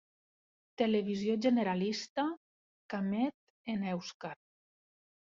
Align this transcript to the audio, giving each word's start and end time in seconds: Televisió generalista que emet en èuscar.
Televisió 0.81 1.33
generalista 1.45 2.25
que 2.93 3.01
emet 3.05 3.35
en 3.75 3.85
èuscar. 3.93 4.33